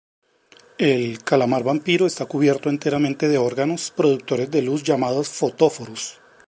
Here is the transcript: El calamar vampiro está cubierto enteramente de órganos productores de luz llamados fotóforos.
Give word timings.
El 0.79 1.23
calamar 1.23 1.63
vampiro 1.63 2.07
está 2.07 2.25
cubierto 2.25 2.69
enteramente 2.71 3.27
de 3.29 3.37
órganos 3.37 3.91
productores 3.91 4.49
de 4.49 4.63
luz 4.63 4.81
llamados 4.81 5.29
fotóforos. 5.29 6.19